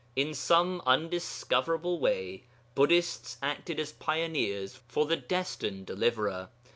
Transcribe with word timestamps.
In 0.15 0.33
some 0.33 0.81
undiscoverable 0.87 1.99
way 1.99 2.45
Buddhists 2.73 3.37
acted 3.39 3.79
as 3.79 3.91
pioneers 3.91 4.75
for 4.87 5.05
the 5.05 5.15
destined 5.15 5.85
Deliverer. 5.85 6.49